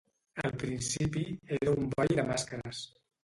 Al 0.47 0.53
principi 0.63 1.23
era 1.59 1.75
un 1.81 1.91
ball 1.99 2.15
de 2.21 2.27
màscares. 2.31 2.81